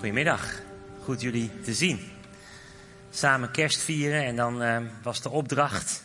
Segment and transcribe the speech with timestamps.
[0.00, 0.60] Goedemiddag,
[1.02, 2.00] goed jullie te zien.
[3.10, 6.04] Samen kerst vieren en dan uh, was de opdracht.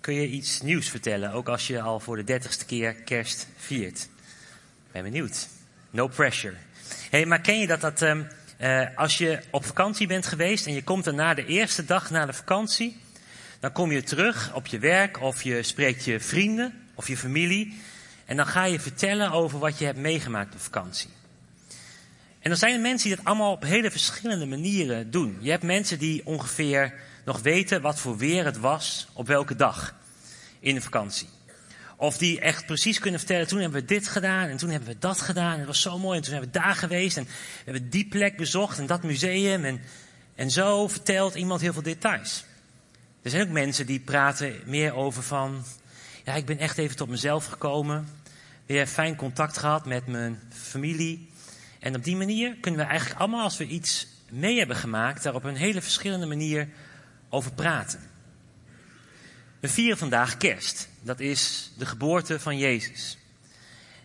[0.00, 4.08] Kun je iets nieuws vertellen, ook als je al voor de dertigste keer kerst viert?
[4.92, 5.48] Ben benieuwd.
[5.90, 6.54] No pressure.
[7.10, 8.26] hey, maar ken je dat dat um,
[8.60, 12.10] uh, als je op vakantie bent geweest en je komt er na de eerste dag
[12.10, 12.96] na de vakantie,
[13.60, 17.80] dan kom je terug op je werk of je spreekt je vrienden of je familie
[18.26, 21.18] en dan ga je vertellen over wat je hebt meegemaakt op vakantie.
[22.40, 25.36] En dan zijn er mensen die dat allemaal op hele verschillende manieren doen.
[25.40, 26.94] Je hebt mensen die ongeveer
[27.24, 29.94] nog weten wat voor weer het was op welke dag
[30.60, 31.28] in de vakantie.
[31.96, 34.98] Of die echt precies kunnen vertellen, toen hebben we dit gedaan en toen hebben we
[34.98, 35.52] dat gedaan.
[35.52, 37.30] En het was zo mooi en toen hebben we daar geweest en we
[37.64, 39.64] hebben die plek bezocht en dat museum.
[39.64, 39.80] En,
[40.34, 42.44] en zo vertelt iemand heel veel details.
[43.22, 45.64] Er zijn ook mensen die praten meer over van,
[46.24, 48.08] ja ik ben echt even tot mezelf gekomen.
[48.66, 51.29] Weer fijn contact gehad met mijn familie.
[51.80, 55.34] En op die manier kunnen we eigenlijk allemaal, als we iets mee hebben gemaakt, daar
[55.34, 56.68] op een hele verschillende manier
[57.28, 58.00] over praten.
[59.60, 60.88] We vieren vandaag kerst.
[61.02, 63.18] Dat is de geboorte van Jezus.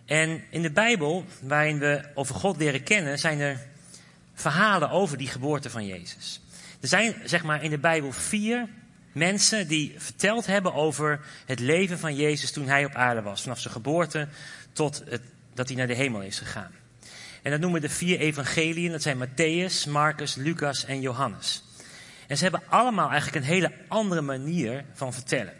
[0.04, 3.66] En in de Bijbel, waarin we over God leren kennen, zijn er
[4.34, 6.40] verhalen over die geboorte van Jezus.
[6.80, 8.68] Er zijn, zeg maar, in de Bijbel vier
[9.12, 13.42] mensen die verteld hebben over het leven van Jezus toen hij op aarde was.
[13.42, 14.28] Vanaf zijn geboorte
[14.72, 15.22] tot het,
[15.54, 16.72] dat hij naar de hemel is gegaan.
[17.46, 18.90] En dat noemen we de vier evangeliën.
[18.90, 21.62] Dat zijn Matthäus, Marcus, Lucas en Johannes.
[22.26, 25.52] En ze hebben allemaal eigenlijk een hele andere manier van vertellen.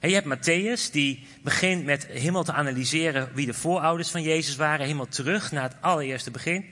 [0.00, 4.56] En je hebt Matthäus, die begint met helemaal te analyseren wie de voorouders van Jezus
[4.56, 6.64] waren, helemaal terug naar het allereerste begin.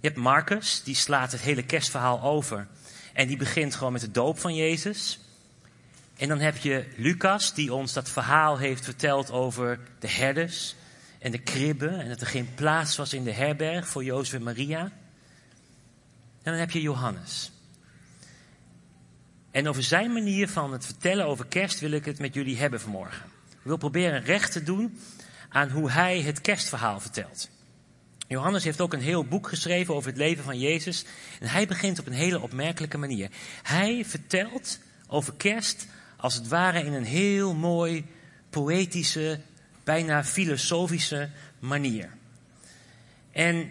[0.00, 2.66] Je hebt Marcus, die slaat het hele kerstverhaal over
[3.12, 5.20] en die begint gewoon met de doop van Jezus.
[6.16, 10.76] En dan heb je Lucas, die ons dat verhaal heeft verteld over de herders
[11.18, 14.42] en de kribben en dat er geen plaats was in de herberg voor Jozef en
[14.42, 14.80] Maria.
[16.42, 17.52] En dan heb je Johannes.
[19.50, 22.80] En over zijn manier van het vertellen over kerst wil ik het met jullie hebben
[22.80, 23.26] vanmorgen.
[23.50, 24.98] Ik wil proberen recht te doen
[25.48, 27.48] aan hoe hij het kerstverhaal vertelt.
[28.28, 31.04] Johannes heeft ook een heel boek geschreven over het leven van Jezus.
[31.40, 33.30] En hij begint op een hele opmerkelijke manier.
[33.62, 35.86] Hij vertelt over kerst
[36.16, 38.06] als het ware in een heel mooi,
[38.50, 39.40] poëtische,
[39.88, 42.10] bijna filosofische manier.
[43.32, 43.70] En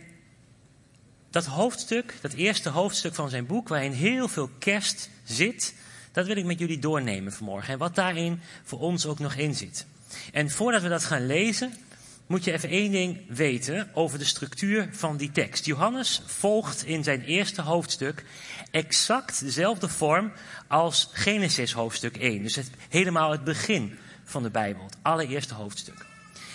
[1.29, 5.73] dat hoofdstuk, dat eerste hoofdstuk van zijn boek, waarin heel veel kerst zit,
[6.11, 7.73] dat wil ik met jullie doornemen vanmorgen.
[7.73, 9.85] En wat daarin voor ons ook nog in zit.
[10.33, 11.73] En voordat we dat gaan lezen,
[12.28, 15.66] moet je even één ding weten over de structuur van die tekst.
[15.66, 18.25] Johannes volgt in zijn eerste hoofdstuk
[18.72, 20.31] exact dezelfde vorm
[20.67, 22.44] als Genesis hoofdstuk 1.
[22.44, 26.06] Dus het, helemaal het begin van de Bijbel, het allereerste hoofdstuk.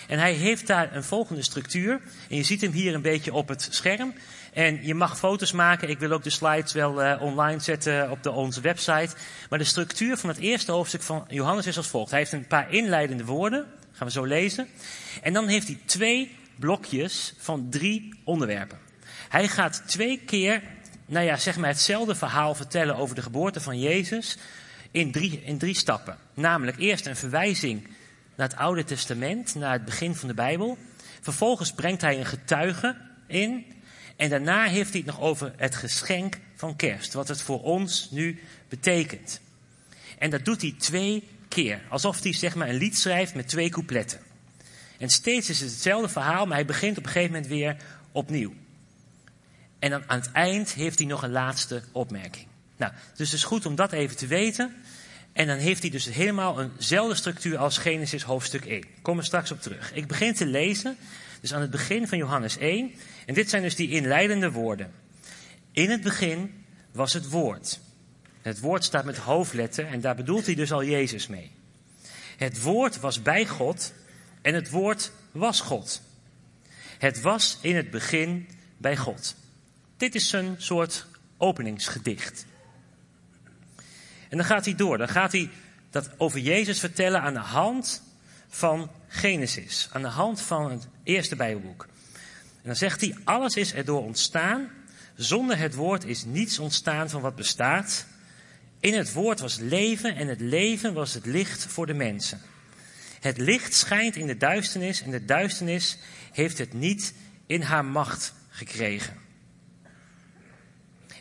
[0.07, 2.01] En hij heeft daar een volgende structuur.
[2.29, 4.13] En je ziet hem hier een beetje op het scherm.
[4.53, 5.89] En je mag foto's maken.
[5.89, 9.15] Ik wil ook de slides wel uh, online zetten op de, onze website.
[9.49, 12.09] Maar de structuur van het eerste hoofdstuk van Johannes is als volgt.
[12.09, 13.65] Hij heeft een paar inleidende woorden.
[13.91, 14.67] Gaan we zo lezen.
[15.21, 18.77] En dan heeft hij twee blokjes van drie onderwerpen.
[19.29, 20.61] Hij gaat twee keer,
[21.05, 24.37] nou ja, zeg maar hetzelfde verhaal vertellen over de geboorte van Jezus.
[24.91, 26.17] In drie, in drie stappen.
[26.33, 27.87] Namelijk eerst een verwijzing
[28.35, 30.77] naar het Oude Testament, naar het begin van de Bijbel.
[31.21, 32.95] Vervolgens brengt hij een getuige
[33.27, 33.65] in.
[34.15, 38.07] En daarna heeft hij het nog over het geschenk van kerst, wat het voor ons
[38.11, 39.41] nu betekent.
[40.17, 43.69] En dat doet hij twee keer, alsof hij zeg maar een lied schrijft met twee
[43.69, 44.19] coupletten.
[44.97, 47.77] En steeds is het hetzelfde verhaal, maar hij begint op een gegeven moment weer
[48.11, 48.53] opnieuw.
[49.79, 52.47] En dan aan het eind heeft hij nog een laatste opmerking.
[52.77, 54.75] Nou, dus het is goed om dat even te weten.
[55.33, 58.77] En dan heeft hij dus helemaal eenzelfde structuur als Genesis hoofdstuk 1.
[58.77, 59.93] Ik kom er straks op terug.
[59.93, 60.97] Ik begin te lezen,
[61.41, 62.91] dus aan het begin van Johannes 1.
[63.25, 64.91] En dit zijn dus die inleidende woorden.
[65.71, 67.79] In het begin was het woord.
[68.41, 71.51] Het woord staat met hoofdletter en daar bedoelt hij dus al Jezus mee.
[72.37, 73.93] Het woord was bij God
[74.41, 76.01] en het woord was God.
[76.97, 79.35] Het was in het begin bij God.
[79.97, 81.05] Dit is een soort
[81.37, 82.45] openingsgedicht.
[84.33, 84.97] En dan gaat hij door.
[84.97, 85.49] Dan gaat hij
[85.89, 88.03] dat over Jezus vertellen aan de hand
[88.49, 89.89] van Genesis.
[89.91, 91.87] Aan de hand van het eerste Bijbelboek.
[92.61, 94.69] En dan zegt hij, alles is erdoor ontstaan.
[95.15, 98.05] Zonder het woord is niets ontstaan van wat bestaat.
[98.79, 102.41] In het woord was leven en het leven was het licht voor de mensen.
[103.19, 105.97] Het licht schijnt in de duisternis en de duisternis
[106.31, 107.13] heeft het niet
[107.45, 109.22] in haar macht gekregen.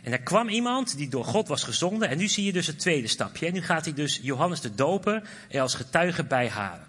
[0.02, 2.08] En er kwam iemand die door God was gezonden.
[2.08, 3.46] En nu zie je dus het tweede stapje.
[3.46, 6.86] En nu gaat hij dus Johannes de Doper er als getuige bijhalen.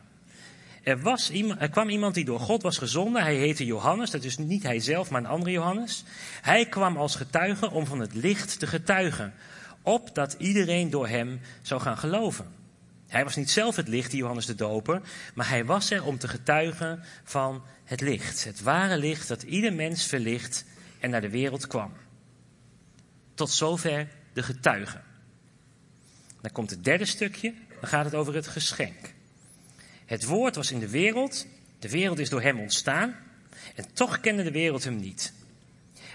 [0.83, 3.21] Er, was er kwam iemand die door God was gezonden.
[3.21, 4.11] Hij heette Johannes.
[4.11, 6.03] Dat is niet hij zelf, maar een andere Johannes.
[6.41, 9.33] Hij kwam als getuige om van het licht te getuigen.
[9.81, 12.47] Opdat iedereen door hem zou gaan geloven.
[13.07, 15.01] Hij was niet zelf het licht, die Johannes de Doper.
[15.33, 18.43] Maar hij was er om te getuigen van het licht.
[18.43, 20.65] Het ware licht dat ieder mens verlicht
[20.99, 21.91] en naar de wereld kwam.
[23.33, 25.01] Tot zover de getuige.
[26.41, 27.53] Dan komt het derde stukje.
[27.79, 29.13] Dan gaat het over het geschenk.
[30.05, 31.47] Het woord was in de wereld,
[31.79, 33.15] de wereld is door hem ontstaan
[33.75, 35.33] en toch kende de wereld hem niet.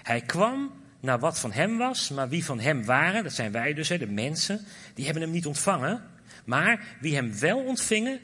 [0.03, 3.73] Hij kwam naar wat van hem was, maar wie van hem waren, dat zijn wij
[3.73, 6.03] dus, de mensen, die hebben hem niet ontvangen.
[6.45, 8.19] Maar wie hem wel ontvingen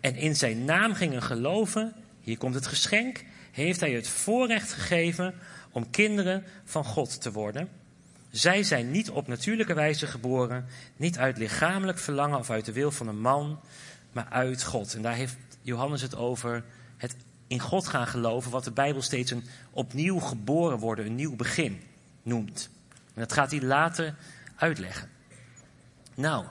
[0.00, 5.34] en in zijn naam gingen geloven, hier komt het geschenk, heeft hij het voorrecht gegeven
[5.70, 7.68] om kinderen van God te worden.
[8.30, 10.66] Zij zijn niet op natuurlijke wijze geboren,
[10.96, 13.60] niet uit lichamelijk verlangen of uit de wil van een man,
[14.12, 14.94] maar uit God.
[14.94, 16.64] En daar heeft Johannes het over
[16.96, 17.16] het
[17.46, 21.82] in God gaan geloven, wat de Bijbel steeds een opnieuw geboren worden, een nieuw begin
[22.22, 22.70] noemt.
[22.88, 24.14] En dat gaat hij later
[24.56, 25.08] uitleggen.
[26.14, 26.44] Nou,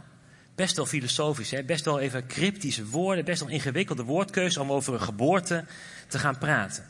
[0.56, 1.64] best wel filosofisch, hè?
[1.64, 5.66] best wel even cryptische woorden, best wel ingewikkelde woordkeuze om over een geboorte
[6.08, 6.86] te gaan praten.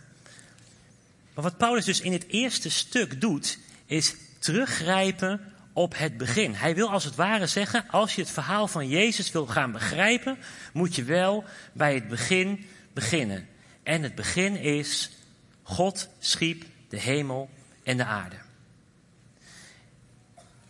[1.34, 6.54] Maar wat Paulus dus in het eerste stuk doet, is teruggrijpen op het begin.
[6.54, 10.38] Hij wil als het ware zeggen, als je het verhaal van Jezus wil gaan begrijpen,
[10.74, 11.44] moet je wel
[11.74, 13.48] bij het begin beginnen.
[13.84, 15.10] En het begin is,
[15.62, 17.50] God schiep de hemel
[17.84, 18.36] en de aarde.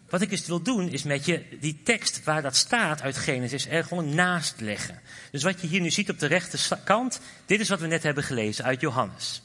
[0.10, 3.68] Wat ik dus wil doen, is met je die tekst waar dat staat uit Genesis
[3.68, 5.02] er gewoon naast leggen.
[5.32, 8.24] Dus wat je hier nu ziet op de rechterkant, dit is wat we net hebben
[8.24, 9.42] gelezen uit Johannes.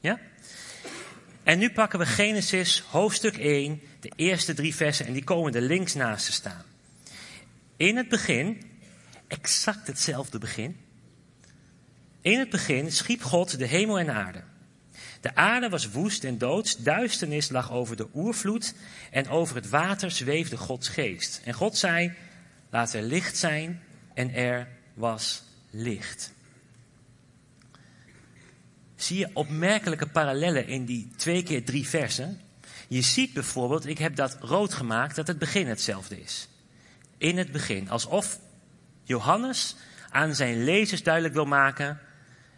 [0.00, 0.18] Ja?
[1.42, 5.60] En nu pakken we Genesis hoofdstuk 1, de eerste drie versen, en die komen er
[5.60, 6.64] links naast te staan.
[7.76, 8.62] In het begin,
[9.26, 10.76] exact hetzelfde begin.
[12.20, 14.42] In het begin schiep God de hemel en de aarde.
[15.20, 18.74] De aarde was woest en doods, duisternis lag over de oervloed
[19.10, 21.40] en over het water zweefde Gods geest.
[21.44, 22.12] En God zei,
[22.70, 23.82] laat er licht zijn
[24.14, 26.32] en er was licht.
[29.02, 32.40] Zie je opmerkelijke parallellen in die twee keer drie versen?
[32.88, 36.48] Je ziet bijvoorbeeld, ik heb dat rood gemaakt, dat het begin hetzelfde is.
[37.18, 37.90] In het begin.
[37.90, 38.38] Alsof
[39.04, 39.76] Johannes
[40.10, 42.00] aan zijn lezers duidelijk wil maken,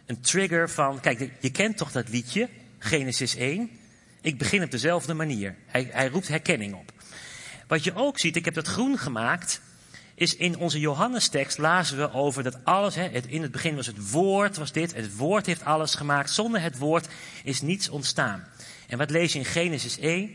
[0.05, 3.69] een trigger van, kijk, je kent toch dat liedje, Genesis 1?
[4.21, 5.55] Ik begin op dezelfde manier.
[5.65, 6.91] Hij, hij roept herkenning op.
[7.67, 9.61] Wat je ook ziet, ik heb dat groen gemaakt,
[10.15, 13.87] is in onze Johannestekst lazen we over dat alles, hè, het, in het begin was
[13.87, 16.29] het woord, was dit, het woord heeft alles gemaakt.
[16.29, 17.07] Zonder het woord
[17.43, 18.47] is niets ontstaan.
[18.87, 20.31] En wat lees je in Genesis 1?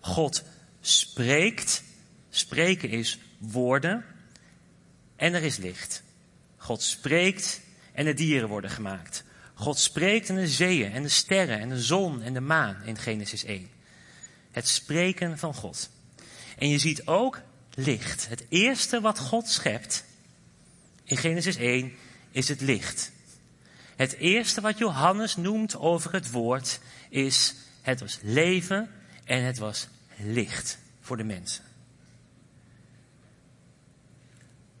[0.00, 0.44] God
[0.80, 1.82] spreekt,
[2.30, 4.04] spreken is woorden,
[5.16, 6.02] en er is licht.
[6.56, 7.60] God spreekt
[7.92, 9.24] en de dieren worden gemaakt.
[9.54, 12.98] God spreekt en de zeeën en de sterren en de zon en de maan in
[12.98, 13.68] Genesis 1.
[14.50, 15.90] Het spreken van God.
[16.58, 17.40] En je ziet ook
[17.74, 18.28] licht.
[18.28, 20.04] Het eerste wat God schept
[21.04, 21.92] in Genesis 1
[22.30, 23.12] is het licht.
[23.96, 28.90] Het eerste wat Johannes noemt over het woord is het was leven
[29.24, 31.64] en het was licht voor de mensen.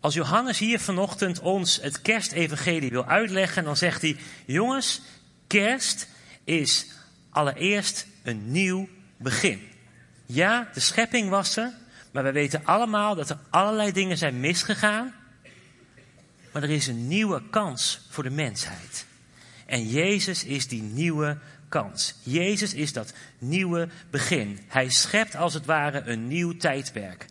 [0.00, 4.16] Als Johannes hier vanochtend ons het kerstevangelie wil uitleggen, dan zegt hij,
[4.46, 5.00] jongens,
[5.46, 6.08] kerst
[6.44, 6.86] is
[7.30, 9.68] allereerst een nieuw begin.
[10.26, 11.72] Ja, de schepping was er,
[12.10, 15.14] maar we weten allemaal dat er allerlei dingen zijn misgegaan.
[16.52, 19.06] Maar er is een nieuwe kans voor de mensheid.
[19.66, 21.38] En Jezus is die nieuwe
[21.68, 22.14] kans.
[22.22, 24.58] Jezus is dat nieuwe begin.
[24.68, 27.26] Hij schept als het ware een nieuw tijdperk.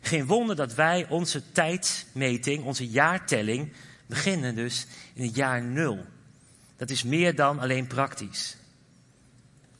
[0.00, 3.72] Geen wonder dat wij onze tijdmeting, onze jaartelling,
[4.06, 6.04] beginnen dus in het jaar nul.
[6.76, 8.56] Dat is meer dan alleen praktisch.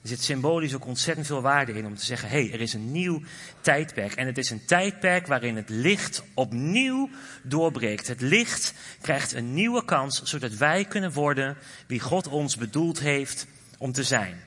[0.08, 2.72] Er zit symbolisch ook ontzettend veel waarde in om te zeggen: hé, hey, er is
[2.72, 3.22] een nieuw
[3.60, 4.12] tijdperk.
[4.14, 7.10] En het is een tijdperk waarin het licht opnieuw
[7.42, 8.06] doorbreekt.
[8.06, 13.46] Het licht krijgt een nieuwe kans, zodat wij kunnen worden wie God ons bedoeld heeft
[13.78, 14.40] om te zijn.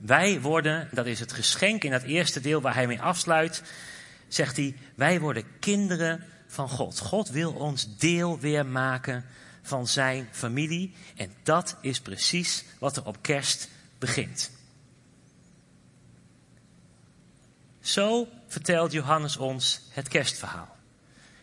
[0.00, 3.62] Wij worden, dat is het geschenk in dat eerste deel waar hij mee afsluit,
[4.28, 6.98] zegt hij, wij worden kinderen van God.
[6.98, 9.24] God wil ons deel weer maken
[9.62, 10.94] van zijn familie.
[11.16, 14.50] En dat is precies wat er op kerst begint.
[17.80, 20.76] Zo vertelt Johannes ons het kerstverhaal.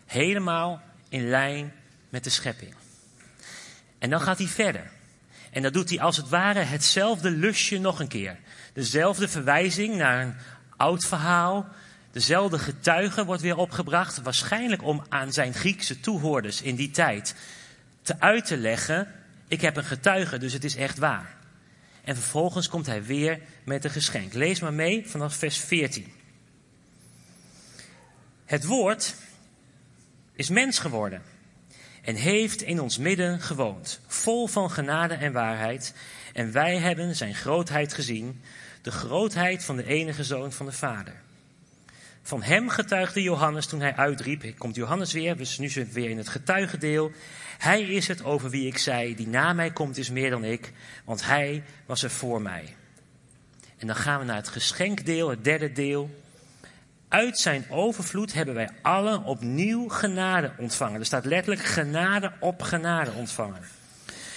[0.05, 1.74] Helemaal in lijn
[2.10, 2.75] met de schepping.
[4.00, 4.91] En dan gaat hij verder.
[5.51, 8.38] En dan doet hij als het ware hetzelfde lusje nog een keer.
[8.74, 10.36] Dezelfde verwijzing naar een
[10.77, 11.67] oud verhaal.
[12.12, 14.22] Dezelfde getuige wordt weer opgebracht.
[14.22, 17.36] Waarschijnlijk om aan zijn Griekse toehoorders in die tijd
[18.03, 19.12] te uit te leggen,
[19.48, 21.36] ik heb een getuige, dus het is echt waar.
[22.03, 24.33] En vervolgens komt hij weer met een geschenk.
[24.33, 26.12] Lees maar mee vanaf vers 14.
[28.45, 29.15] Het woord
[30.36, 31.22] is mens geworden
[32.01, 35.93] en heeft in ons midden gewoond, vol van genade en waarheid.
[36.33, 38.41] En wij hebben zijn grootheid gezien,
[38.81, 41.22] de grootheid van de enige zoon van de Vader.
[42.25, 46.18] Van hem getuigde Johannes toen hij uitriep, komt Johannes weer, nu zitten we weer in
[46.18, 47.12] het getuigendeel.
[47.58, 50.72] Hij is het over wie ik zei, die na mij komt is meer dan ik,
[51.06, 52.75] want hij was er voor mij.
[53.77, 56.22] En dan gaan we naar het geschenkdeel, het derde deel.
[57.08, 61.00] Uit zijn overvloed hebben wij allen opnieuw genade ontvangen.
[61.00, 63.62] Er staat letterlijk genade op genade ontvangen.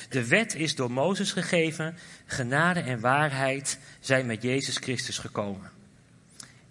[0.08, 5.75] De wet is door Mozes gegeven, genade en waarheid zijn met Jezus Christus gekomen.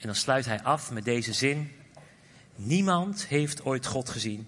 [0.06, 1.72] En dan sluit hij af met deze zin.
[2.56, 4.48] Niemand heeft ooit God gezien,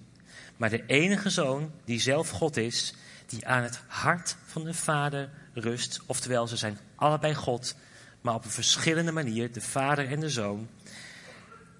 [0.57, 2.93] maar de enige zoon die zelf God is,
[3.25, 6.01] die aan het hart van de Vader rust.
[6.05, 7.75] Oftewel, ze zijn allebei God,
[8.21, 10.67] maar op een verschillende manier, de Vader en de Zoon,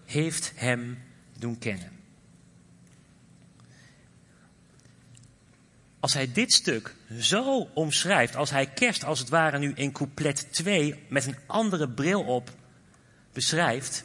[0.06, 1.04] heeft hem
[1.40, 1.92] doen kennen.
[6.00, 10.48] Als hij dit stuk zo omschrijft, als hij kerst als het ware nu in couplet
[10.52, 12.56] 2 met een andere bril op
[13.38, 14.04] beschrijft,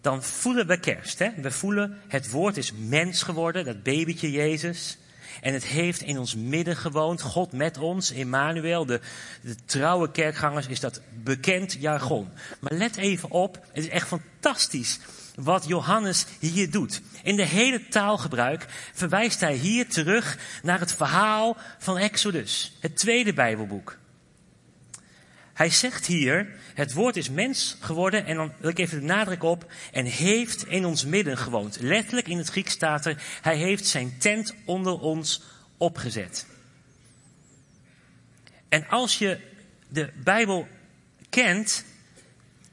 [0.00, 1.18] dan voelen we kerst.
[1.18, 1.30] Hè?
[1.36, 4.98] We voelen het woord is mens geworden, dat babytje Jezus.
[5.40, 8.86] En het heeft in ons midden gewoond, God met ons, Emmanuel.
[8.86, 9.00] De,
[9.40, 12.28] de trouwe kerkgangers is dat bekend jargon.
[12.60, 14.98] Maar let even op, het is echt fantastisch
[15.34, 17.00] wat Johannes hier doet.
[17.22, 23.32] In de hele taalgebruik verwijst hij hier terug naar het verhaal van Exodus, het tweede
[23.32, 23.98] Bijbelboek.
[25.54, 29.42] Hij zegt hier, het woord is mens geworden en dan wil ik even de nadruk
[29.42, 31.78] op, en heeft in ons midden gewoond.
[31.80, 35.42] Letterlijk in het Grieks staat er, hij heeft zijn tent onder ons
[35.76, 36.46] opgezet.
[38.68, 39.38] En als je
[39.88, 40.68] de Bijbel
[41.30, 41.84] kent,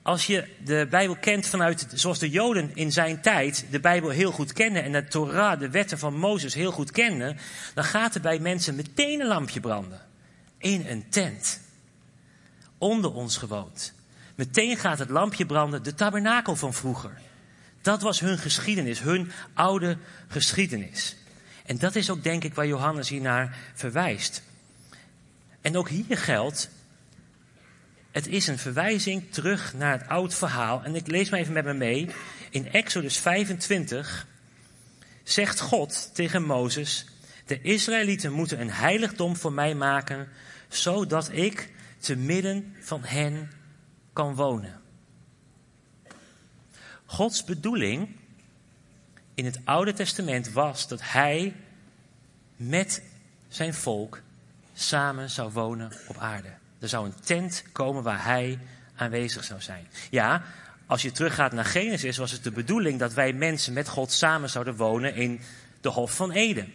[0.02, 4.32] als je de Bijbel kent vanuit, zoals de Joden in zijn tijd de Bijbel heel
[4.32, 7.38] goed kennen en de Torah, de wetten van Mozes heel goed kennen,
[7.74, 10.02] dan gaat er bij mensen meteen een lampje branden.
[10.58, 11.60] In een tent
[12.82, 13.94] onder ons gewoond.
[14.36, 17.12] Meteen gaat het lampje branden, de tabernakel van vroeger.
[17.82, 19.98] Dat was hun geschiedenis, hun oude
[20.28, 21.16] geschiedenis.
[21.66, 24.44] En dat is ook denk ik waar Johannes hier naar verwijst.
[25.62, 26.70] En ook hier geldt,
[28.12, 30.84] het is een verwijzing terug naar het oud verhaal.
[30.84, 32.10] En ik lees maar even met me mee.
[32.50, 34.28] In Exodus 25
[35.24, 37.06] zegt God tegen Mozes,
[37.46, 40.28] de Israëlieten moeten een heiligdom voor mij maken,
[40.68, 41.70] zodat ik
[42.02, 43.52] te midden van hen
[44.14, 44.82] kan wonen.
[47.06, 48.10] Gods bedoeling
[49.34, 51.56] in het Oude Testament was dat Hij
[52.56, 53.04] met
[53.48, 54.22] zijn volk
[54.74, 56.50] samen zou wonen op aarde.
[56.80, 58.60] Er zou een tent komen waar Hij
[58.96, 59.88] aanwezig zou zijn.
[60.10, 60.44] Ja,
[60.86, 64.50] als je teruggaat naar Genesis, was het de bedoeling dat wij mensen met God samen
[64.50, 65.40] zouden wonen in
[65.82, 66.74] de Hof van Eden.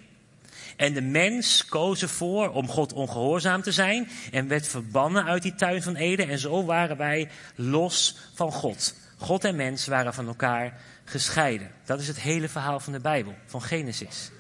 [0.77, 5.55] En de mens koos ervoor om God ongehoorzaam te zijn en werd verbannen uit die
[5.55, 6.29] tuin van Eden.
[6.29, 8.95] En zo waren wij los van God.
[9.19, 11.71] God en mens waren van elkaar gescheiden.
[11.85, 14.31] Dat is het hele verhaal van de Bijbel, van Genesis.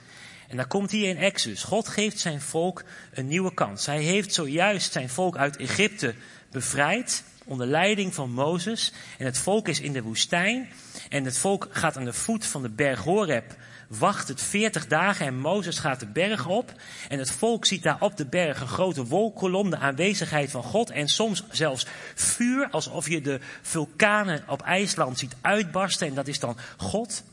[0.49, 1.63] En daar komt hier in Exodus.
[1.63, 3.87] God geeft zijn volk een nieuwe kans.
[3.87, 6.15] Hij heeft zojuist zijn volk uit Egypte
[6.51, 8.93] bevrijd onder leiding van Mozes.
[9.19, 10.69] En het volk is in de woestijn.
[11.09, 13.55] En het volk gaat aan de voet van de berg Horeb
[13.89, 16.73] wacht het 40 dagen en Mozes gaat de berg op.
[17.09, 20.91] En het volk ziet daar op de berg een grote wolkolom, de aanwezigheid van God.
[20.91, 26.09] En soms zelfs vuur, alsof je de vulkanen op IJsland ziet uitbarsten.
[26.09, 27.25] En dat is dan God.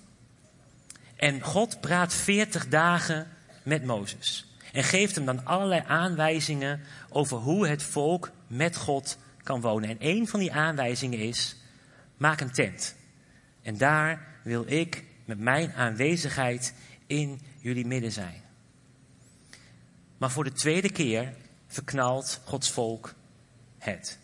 [1.15, 3.27] En God praat 40 dagen
[3.63, 4.47] met Mozes.
[4.71, 9.89] En geeft hem dan allerlei aanwijzingen over hoe het volk met God kan wonen.
[9.89, 11.55] En een van die aanwijzingen is:
[12.17, 12.95] maak een tent.
[13.61, 16.73] En daar wil ik met mijn aanwezigheid
[17.07, 18.41] in jullie midden zijn.
[20.17, 21.33] Maar voor de tweede keer
[21.67, 23.13] verknalt Gods volk
[23.77, 24.17] het.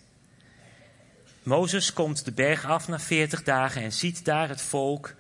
[1.44, 5.16] Mozes komt de berg af na 40 dagen en ziet daar het volk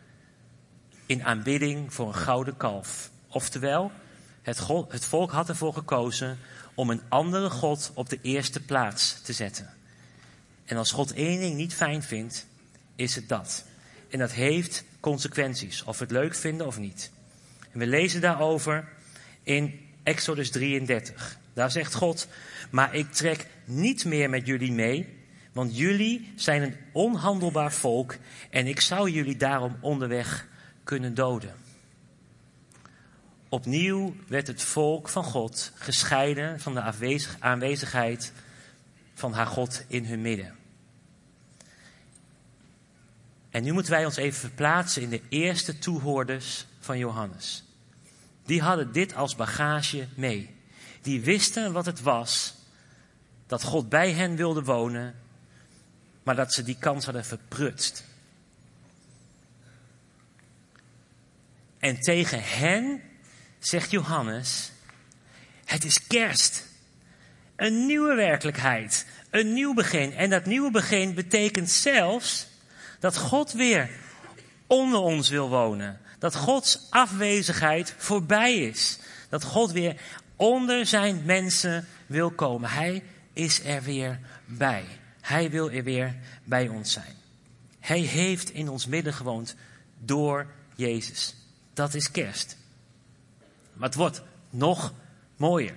[1.06, 3.12] in aanbidding voor een gouden kalf.
[3.28, 3.92] Oftewel,
[4.42, 6.40] het, het volk had ervoor gekozen
[6.74, 9.74] om een andere God op de eerste plaats te zetten.
[10.66, 12.48] En als God één ding niet fijn vindt,
[12.96, 13.66] is het dat.
[14.10, 17.12] En dat heeft consequenties, of we het leuk vinden of niet.
[17.72, 18.88] En we lezen daarover
[19.44, 21.38] in Exodus 33.
[21.54, 22.28] Daar zegt God,
[22.70, 25.18] maar ik trek niet meer met jullie mee,
[25.52, 28.16] want jullie zijn een onhandelbaar volk
[28.50, 30.48] en ik zou jullie daarom onderweg
[30.84, 31.56] kunnen doden.
[33.50, 36.82] Opnieuw werd het volk van God gescheiden van de
[37.40, 38.32] aanwezigheid
[39.14, 40.59] van haar God in hun midden.
[43.52, 47.64] En nu moeten wij ons even verplaatsen in de eerste toehoorders van Johannes.
[48.46, 50.56] Die hadden dit als bagage mee.
[51.02, 52.56] Die wisten wat het was
[53.48, 55.16] dat God bij hen wilde wonen,
[56.24, 58.04] maar dat ze die kans hadden verprutst.
[61.80, 63.02] En tegen hen
[63.60, 64.72] zegt Johannes:
[65.66, 66.68] Het is kerst.
[67.56, 69.06] Een nieuwe werkelijkheid.
[69.30, 70.14] Een nieuw begin.
[70.14, 72.48] En dat nieuwe begin betekent zelfs
[73.00, 73.90] dat God weer
[74.68, 76.00] onder ons wil wonen.
[76.20, 79.00] Dat Gods afwezigheid voorbij is.
[79.30, 80.02] Dat God weer
[80.36, 82.70] onder zijn mensen wil komen.
[82.70, 83.04] Hij
[83.34, 84.86] is er weer bij.
[85.22, 87.16] Hij wil er weer bij ons zijn.
[87.80, 89.56] Hij heeft in ons midden gewoond
[90.00, 91.36] door Jezus.
[91.74, 92.58] Dat is kerst.
[93.74, 94.94] Maar het wordt nog
[95.36, 95.76] mooier.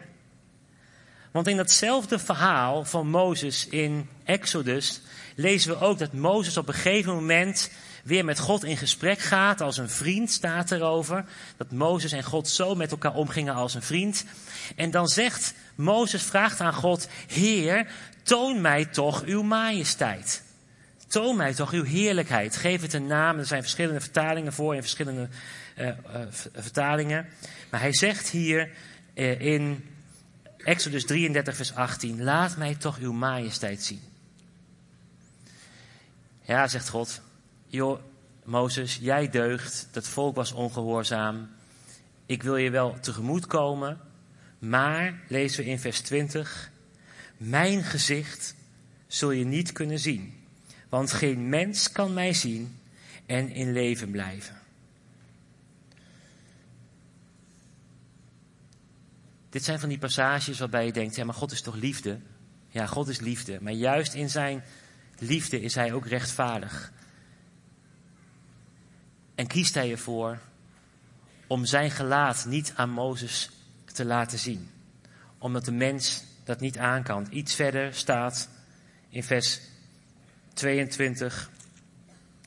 [1.33, 5.01] Want in datzelfde verhaal van Mozes in Exodus
[5.35, 7.71] lezen we ook dat Mozes op een gegeven moment
[8.05, 11.25] weer met God in gesprek gaat als een vriend, staat erover.
[11.57, 14.25] Dat Mozes en God zo met elkaar omgingen als een vriend.
[14.77, 17.87] En dan zegt Mozes, vraagt aan God, Heer,
[18.23, 20.43] toon mij toch uw majesteit.
[21.07, 22.57] Toon mij toch uw heerlijkheid.
[22.57, 23.39] Geef het een naam.
[23.39, 25.29] Er zijn verschillende vertalingen voor in verschillende
[25.79, 25.89] uh,
[26.53, 27.27] vertalingen.
[27.71, 28.71] Maar hij zegt hier
[29.15, 29.85] uh, in
[30.65, 34.01] Exodus 33, vers 18: Laat mij toch uw majesteit zien.
[36.43, 37.21] Ja, zegt God.
[37.67, 38.01] Joh,
[38.45, 39.89] Mozes, jij deugt.
[39.91, 41.51] Dat volk was ongehoorzaam.
[42.27, 44.01] Ik wil je wel tegemoet komen.
[44.59, 46.71] Maar, lezen we in vers 20.
[47.37, 48.55] Mijn gezicht
[49.07, 50.35] zul je niet kunnen zien.
[50.89, 52.79] Want geen mens kan mij zien
[53.27, 54.62] en in leven blijven.
[59.53, 62.19] Dit zijn van die passages waarbij je denkt, ja maar God is toch liefde?
[62.69, 63.59] Ja, God is liefde.
[63.61, 64.65] Maar juist in zijn
[65.19, 66.93] liefde is hij ook rechtvaardig.
[69.35, 70.39] En kiest hij ervoor
[71.47, 73.51] om zijn gelaat niet aan Mozes
[73.85, 74.71] te laten zien.
[75.39, 77.27] Omdat de mens dat niet aan kan.
[77.31, 78.49] Iets verder staat
[79.09, 79.61] in vers
[80.53, 81.51] 22.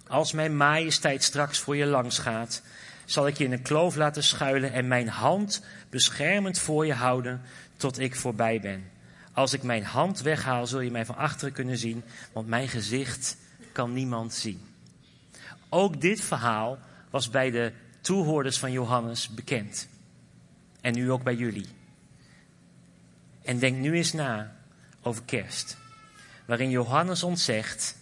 [0.08, 2.62] Als mijn majesteit straks voor je langs gaat,
[3.06, 7.41] zal ik je in een kloof laten schuilen en mijn hand beschermend voor je houden
[7.78, 8.91] tot ik voorbij ben.
[9.32, 13.38] Als ik mijn hand weghaal, zul je mij van achteren kunnen zien, want mijn gezicht
[13.72, 14.62] kan niemand zien.
[15.70, 16.78] Ook dit verhaal
[17.10, 19.88] was bij de toehoorders van Johannes bekend.
[20.82, 21.68] En nu ook bij jullie.
[23.44, 24.56] En denk nu eens na
[25.02, 25.78] over kerst.
[26.46, 27.98] Waarin Johannes ons zegt: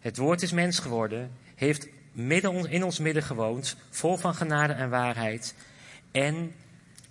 [0.00, 4.90] Het woord is mens geworden, heeft midden in ons midden gewoond, vol van genade en
[4.90, 5.54] waarheid.
[6.10, 6.54] En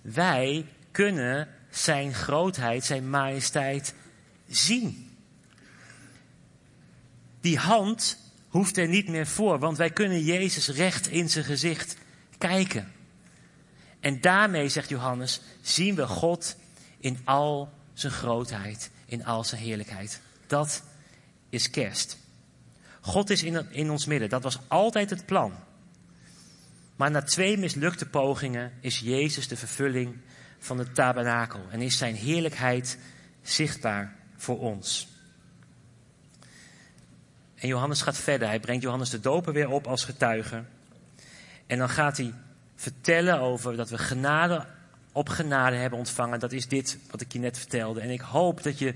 [0.00, 3.94] wij kunnen zijn grootheid, zijn majesteit
[4.48, 5.16] zien.
[7.40, 11.96] Die hand hoeft er niet meer voor, want wij kunnen Jezus recht in zijn gezicht
[12.38, 12.92] kijken.
[14.00, 16.56] En daarmee, zegt Johannes, zien we God
[16.98, 20.20] in al zijn grootheid, in al zijn heerlijkheid.
[20.46, 20.82] Dat
[21.48, 22.16] is kerst.
[23.04, 24.28] God is in, in ons midden.
[24.28, 25.52] Dat was altijd het plan.
[26.96, 30.16] Maar na twee mislukte pogingen is Jezus de vervulling
[30.58, 32.98] van de tabernakel en is zijn heerlijkheid
[33.42, 35.08] zichtbaar voor ons.
[37.54, 38.48] En Johannes gaat verder.
[38.48, 40.64] Hij brengt Johannes de Doper weer op als getuige.
[41.66, 42.34] En dan gaat hij
[42.74, 44.66] vertellen over dat we genade
[45.12, 46.40] op genade hebben ontvangen.
[46.40, 48.00] Dat is dit wat ik je net vertelde.
[48.00, 48.94] En ik hoop dat je,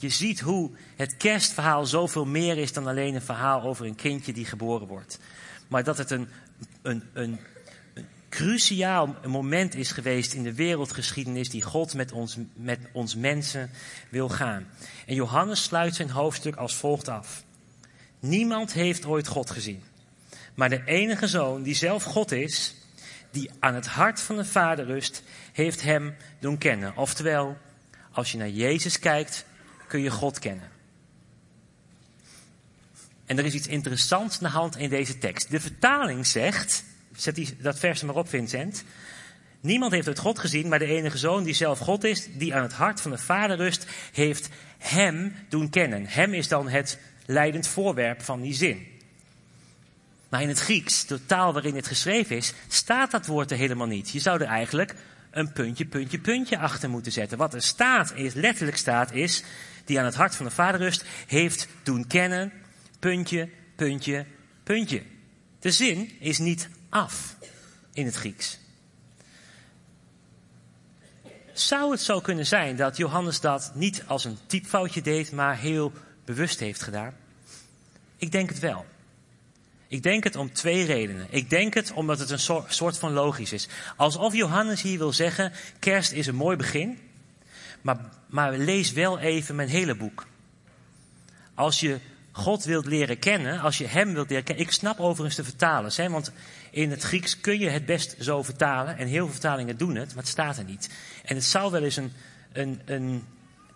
[0.00, 3.94] dat je ziet hoe het kerstverhaal zoveel meer is dan alleen een verhaal over een
[3.94, 5.18] kindje die geboren wordt.
[5.68, 6.28] Maar dat het een,
[6.82, 7.38] een, een,
[7.94, 13.70] een cruciaal moment is geweest in de wereldgeschiedenis die God met ons, met ons mensen
[14.08, 14.66] wil gaan.
[15.06, 17.44] En Johannes sluit zijn hoofdstuk als volgt af.
[18.20, 19.82] Niemand heeft ooit God gezien.
[20.54, 22.74] Maar de enige zoon die zelf God is,
[23.30, 26.96] die aan het hart van de Vader rust, heeft hem doen kennen.
[26.96, 27.56] Oftewel,
[28.12, 29.45] als je naar Jezus kijkt,
[29.86, 30.70] kun je God kennen.
[33.26, 35.50] En er is iets interessants aan hand in deze tekst.
[35.50, 36.84] De vertaling zegt,
[37.16, 38.84] zet die, dat vers maar op Vincent.
[39.60, 42.62] Niemand heeft het God gezien, maar de enige zoon die zelf God is, die aan
[42.62, 46.06] het hart van de Vader rust, heeft hem doen kennen.
[46.06, 48.86] Hem is dan het leidend voorwerp van die zin.
[50.28, 53.86] Maar in het Grieks, de taal waarin het geschreven is, staat dat woord er helemaal
[53.86, 54.10] niet.
[54.10, 54.94] Je zou er eigenlijk
[55.30, 57.38] een puntje, puntje, puntje achter moeten zetten.
[57.38, 59.44] Wat er staat, is, letterlijk staat, is,
[59.86, 62.52] die aan het hart van de Vader rust, heeft doen kennen,
[62.98, 64.26] puntje, puntje,
[64.62, 65.02] puntje.
[65.60, 67.36] De zin is niet af
[67.92, 68.58] in het Grieks.
[71.58, 75.92] zou het zo kunnen zijn dat Johannes dat niet als een typfoutje deed, maar heel
[76.24, 77.14] bewust heeft gedaan?
[78.16, 78.86] Ik denk het wel.
[79.88, 81.26] Ik denk het om twee redenen.
[81.30, 83.68] Ik denk het omdat het een soort van logisch is.
[83.96, 86.98] Alsof Johannes hier wil zeggen: kerst is een mooi begin,
[87.86, 90.26] maar, maar lees wel even mijn hele boek.
[91.54, 91.98] Als je
[92.32, 94.64] God wilt leren kennen, als je Hem wilt leren kennen.
[94.64, 96.32] Ik snap overigens de vertalers, hè, want
[96.70, 98.98] in het Grieks kun je het best zo vertalen.
[98.98, 100.90] En heel veel vertalingen doen het, maar het staat er niet.
[101.24, 102.12] En het zou wel eens een,
[102.52, 103.24] een, een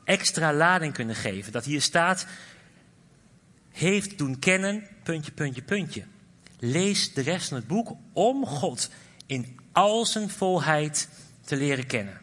[0.04, 1.52] extra lading kunnen geven.
[1.52, 2.26] Dat hier staat,
[3.70, 6.04] heeft doen kennen, puntje, puntje, puntje.
[6.58, 8.90] Lees de rest van het boek om God
[9.26, 11.08] in al zijn volheid
[11.44, 12.20] te leren kennen.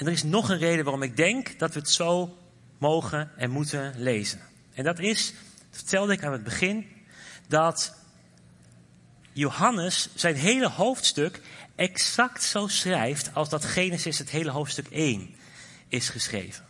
[0.00, 2.38] En er is nog een reden waarom ik denk dat we het zo
[2.78, 4.40] mogen en moeten lezen.
[4.74, 5.34] En dat is,
[5.70, 6.86] dat vertelde ik aan het begin,
[7.48, 7.94] dat
[9.32, 11.40] Johannes zijn hele hoofdstuk
[11.74, 15.34] exact zo schrijft als dat Genesis het hele hoofdstuk 1
[15.88, 16.64] is geschreven.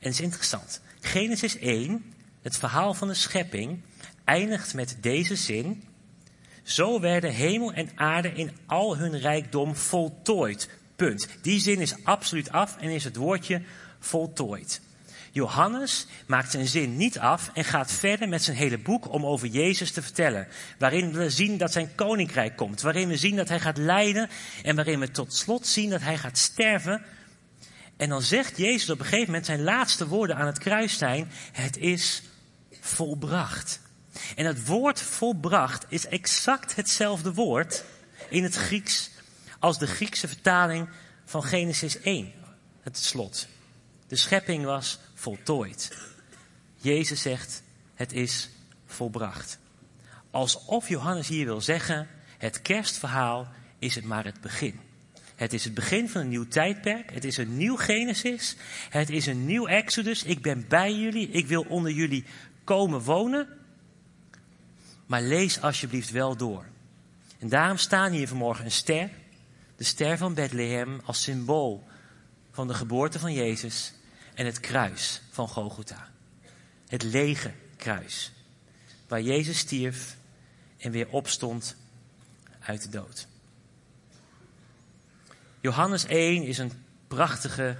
[0.00, 0.80] En is interessant.
[1.00, 3.82] Genesis 1, het verhaal van de schepping,
[4.24, 5.84] eindigt met deze zin.
[6.62, 10.68] Zo werden hemel en aarde in al hun rijkdom voltooid.
[10.96, 11.28] Punt.
[11.42, 13.62] Die zin is absoluut af en is het woordje
[13.98, 14.80] voltooid.
[15.36, 19.48] Johannes maakt zijn zin niet af en gaat verder met zijn hele boek om over
[19.48, 20.48] Jezus te vertellen.
[20.78, 22.80] Waarin we zien dat zijn koninkrijk komt.
[22.80, 24.28] Waarin we zien dat hij gaat lijden.
[24.62, 27.02] En waarin we tot slot zien dat hij gaat sterven.
[27.96, 31.30] En dan zegt Jezus op een gegeven moment zijn laatste woorden aan het kruis zijn.
[31.52, 32.22] Het is
[32.80, 33.80] volbracht.
[34.36, 37.84] En het woord volbracht is exact hetzelfde woord
[38.28, 39.10] in het Grieks
[39.58, 40.88] als de Griekse vertaling
[41.24, 42.32] van Genesis 1,
[42.80, 43.48] het slot.
[44.06, 45.96] De schepping was voltooid.
[46.76, 47.62] Jezus zegt,
[47.94, 48.50] het is
[48.86, 49.58] volbracht.
[50.30, 54.80] Alsof Johannes hier wil zeggen, het kerstverhaal is het maar het begin.
[55.36, 57.12] Het is het begin van een nieuw tijdperk.
[57.12, 58.56] Het is een nieuw Genesis.
[58.90, 60.22] Het is een nieuw Exodus.
[60.22, 61.28] Ik ben bij jullie.
[61.28, 62.24] Ik wil onder jullie
[62.64, 63.48] komen wonen.
[65.06, 66.64] Maar lees alsjeblieft wel door.
[67.38, 69.10] En daarom staan hier vanmorgen een ster.
[69.76, 71.88] De ster van Bethlehem als symbool
[72.50, 73.92] van de geboorte van Jezus
[74.34, 76.10] en het kruis van Golgotha.
[76.88, 78.32] Het lege kruis.
[79.08, 80.16] Waar Jezus stierf
[80.78, 81.76] en weer opstond
[82.60, 83.26] uit de dood.
[85.60, 86.72] Johannes 1 is een
[87.08, 87.76] prachtige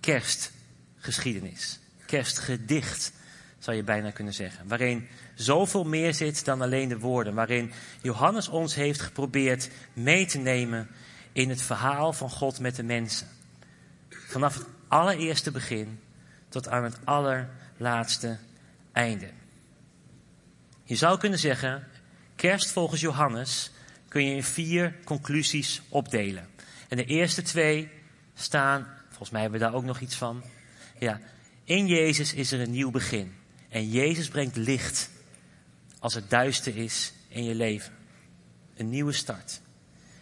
[0.00, 1.78] kerstgeschiedenis.
[2.06, 3.12] Kerstgedicht,
[3.58, 4.68] zou je bijna kunnen zeggen.
[4.68, 7.34] Waarin zoveel meer zit dan alleen de woorden.
[7.34, 10.88] Waarin Johannes ons heeft geprobeerd mee te nemen
[11.32, 13.28] in het verhaal van God met de mensen.
[14.08, 16.00] Vanaf het allereerste begin
[16.48, 18.38] tot aan het allerlaatste
[18.92, 19.30] einde.
[20.84, 21.86] Je zou kunnen zeggen,
[22.36, 23.70] kerst volgens Johannes
[24.08, 26.48] kun je in vier conclusies opdelen.
[26.88, 27.90] En de eerste twee
[28.34, 30.42] staan, volgens mij hebben we daar ook nog iets van.
[30.98, 31.20] Ja,
[31.64, 33.34] in Jezus is er een nieuw begin.
[33.68, 35.10] En Jezus brengt licht
[36.04, 37.92] als het duister is in je leven.
[38.76, 39.60] Een nieuwe start.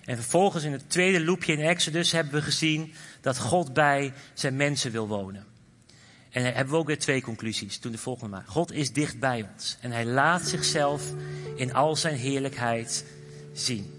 [0.04, 4.56] En vervolgens in het tweede loopje in Exodus hebben we gezien dat God bij zijn
[4.56, 5.46] mensen wil wonen.
[6.30, 7.78] En hebben we ook weer twee conclusies.
[7.78, 8.44] Toen de volgende maar.
[8.46, 9.76] God is dicht bij ons.
[9.80, 11.02] En hij laat zichzelf
[11.56, 13.04] in al zijn heerlijkheid
[13.52, 13.90] zien.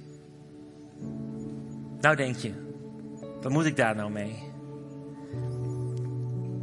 [2.02, 2.54] Nou denk je,
[3.42, 4.52] wat moet ik daar nou mee?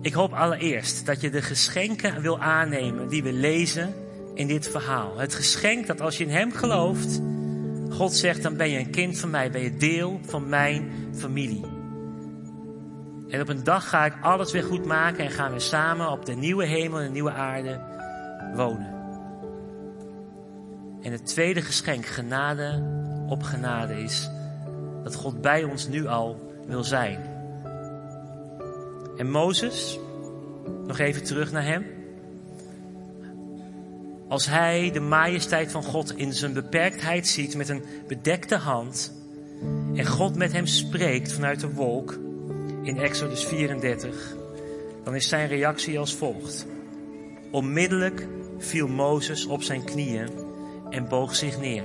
[0.02, 3.99] Ik hoop allereerst dat je de geschenken wil aannemen die we lezen
[4.40, 5.18] in dit verhaal.
[5.18, 7.20] Het geschenk dat als je in Hem gelooft,
[7.90, 11.64] God zegt, dan ben je een kind van mij, ben je deel van mijn familie.
[13.28, 16.26] En op een dag ga ik alles weer goed maken en gaan we samen op
[16.26, 17.80] de nieuwe hemel en de nieuwe aarde
[18.54, 18.94] wonen.
[21.02, 22.82] En het tweede geschenk, genade
[23.28, 24.30] op genade, is
[25.02, 27.18] dat God bij ons nu al wil zijn.
[29.16, 29.98] En Mozes,
[30.86, 31.99] nog even terug naar hem.
[34.30, 39.12] Als hij de majesteit van God in zijn beperktheid ziet met een bedekte hand
[39.94, 42.18] en God met hem spreekt vanuit de wolk
[42.82, 44.36] in Exodus 34,
[45.04, 46.66] dan is zijn reactie als volgt.
[47.50, 48.26] Onmiddellijk
[48.58, 50.28] viel Mozes op zijn knieën
[50.90, 51.84] en boog zich neer.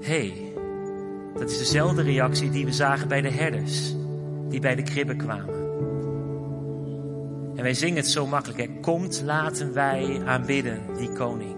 [0.00, 0.52] Hé, hey,
[1.34, 3.94] dat is dezelfde reactie die we zagen bij de herders,
[4.48, 5.67] die bij de kribben kwamen.
[7.58, 8.60] En wij zingen het zo makkelijk.
[8.60, 8.66] Hè?
[8.80, 11.56] Komt, laten wij aanbidden die koning.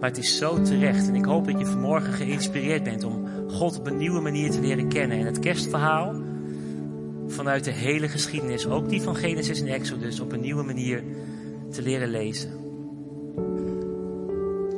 [0.00, 1.08] Maar het is zo terecht.
[1.08, 4.60] En ik hoop dat je vanmorgen geïnspireerd bent om God op een nieuwe manier te
[4.60, 5.18] leren kennen.
[5.18, 6.14] En het kerstverhaal
[7.26, 11.02] vanuit de hele geschiedenis, ook die van Genesis en Exodus, op een nieuwe manier
[11.70, 12.50] te leren lezen.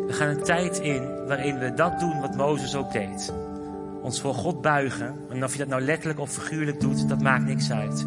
[0.06, 3.34] We gaan een tijd in waarin we dat doen wat Mozes ook deed.
[4.02, 5.14] ons voor God buigen.
[5.28, 8.06] En of je dat nou letterlijk of figuurlijk doet, dat maakt niks uit.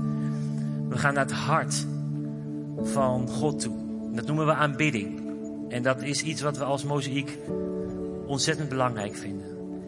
[0.89, 1.85] We gaan naar het hart
[2.81, 3.75] van God toe.
[4.13, 5.21] Dat noemen we aanbidding.
[5.69, 7.37] En dat is iets wat we als mozaïek
[8.25, 9.45] ontzettend belangrijk vinden.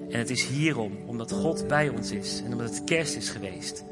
[0.10, 3.84] En het is hierom, omdat God bij ons is en omdat het kerst is geweest.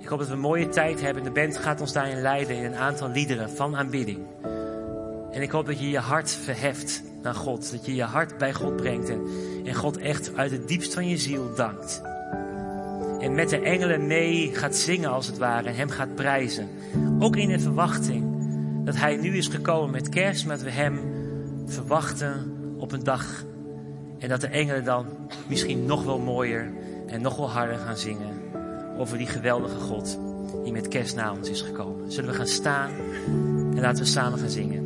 [0.00, 1.22] Ik hoop dat we een mooie tijd hebben.
[1.22, 4.18] De band gaat ons daarin leiden in een aantal liederen van aanbidding.
[5.30, 7.70] En ik hoop dat je je hart verheft naar God.
[7.70, 9.26] Dat je je hart bij God brengt en,
[9.64, 12.02] en God echt uit het diepst van je ziel dankt.
[13.24, 16.68] En met de engelen mee gaat zingen als het ware en hem gaat prijzen.
[17.18, 18.24] Ook in de verwachting
[18.84, 21.00] dat hij nu is gekomen met kerst, maar dat we hem
[21.66, 23.44] verwachten op een dag.
[24.18, 25.06] En dat de engelen dan
[25.48, 26.72] misschien nog wel mooier
[27.06, 28.40] en nog wel harder gaan zingen
[28.98, 30.18] over die geweldige God
[30.64, 32.12] die met kerst naar ons is gekomen.
[32.12, 32.90] Zullen we gaan staan
[33.74, 34.83] en laten we samen gaan zingen.